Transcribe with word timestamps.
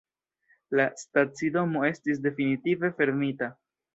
La 0.79 0.85
stacidomo 1.01 1.85
estis 1.89 2.23
definitive 2.25 2.93
fermita. 3.03 3.53